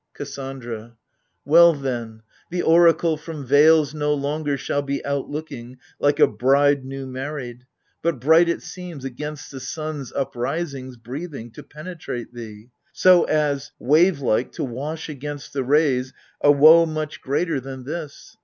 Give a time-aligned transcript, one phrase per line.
[0.15, 0.95] KASSANDRA.
[1.45, 7.05] Well then, the oracle from veils no longer Shall be outlooking, like a bride new
[7.05, 7.67] married:
[8.01, 14.21] But bright it seems, against the sun's uprisings Breathing, to penetrate thee: so as, wave
[14.21, 14.51] like.
[14.53, 16.13] To wash against the rays
[16.43, 18.35] a woe much greater Than this.